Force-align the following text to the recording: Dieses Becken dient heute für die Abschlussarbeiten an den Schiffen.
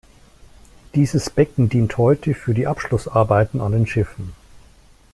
Dieses 0.95 1.29
Becken 1.29 1.69
dient 1.69 1.95
heute 1.99 2.33
für 2.33 2.55
die 2.55 2.65
Abschlussarbeiten 2.65 3.61
an 3.61 3.71
den 3.73 3.85
Schiffen. 3.85 4.33